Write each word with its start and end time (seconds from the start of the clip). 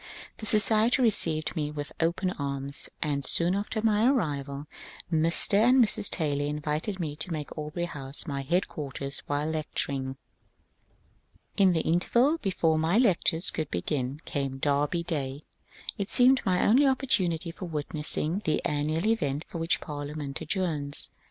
This 0.39 0.49
society 0.49 0.99
received 0.99 1.55
me 1.55 1.69
with 1.69 1.91
open 1.99 2.31
arms, 2.31 2.89
and 3.03 3.23
soon 3.23 3.53
after 3.53 3.83
my 3.83 4.07
arrival 4.07 4.65
Mr. 5.13 5.59
and 5.59 5.77
Mrs. 5.77 6.09
Taylor 6.09 6.43
invited 6.45 6.99
me 6.99 7.15
to 7.17 7.31
make 7.31 7.55
Aubrey 7.55 7.85
House 7.85 8.25
my 8.25 8.41
headquarters 8.41 9.19
while 9.27 9.45
lecturing. 9.47 10.15
In 11.55 11.73
the 11.73 11.81
interval 11.81 12.39
before 12.39 12.79
my 12.79 12.97
lectures 12.97 13.51
could 13.51 13.69
begin 13.69 14.19
came 14.25 14.57
Derby 14.57 15.03
Day. 15.03 15.43
It 15.99 16.09
seemed 16.09 16.41
my 16.43 16.65
only 16.65 16.87
opportunity 16.87 17.51
for 17.51 17.65
witnessing 17.65 18.41
the 18.43 18.59
an 18.65 18.87
nual 18.87 19.05
event 19.05 19.45
for 19.47 19.59
which 19.59 19.81
Parliament 19.81 20.41
adjourns. 20.41 21.11